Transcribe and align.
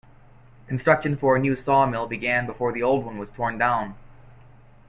Construction 0.65 1.15
for 1.15 1.35
a 1.35 1.39
new 1.39 1.55
sawmill 1.55 2.07
began 2.07 2.47
before 2.47 2.73
the 2.73 2.81
old 2.81 3.05
one 3.05 3.19
was 3.19 3.29
torn 3.29 3.59
down. 3.59 3.93